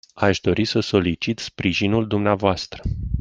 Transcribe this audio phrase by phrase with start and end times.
[0.15, 2.81] Aș dori să solicit sprijinul dumneavoastră.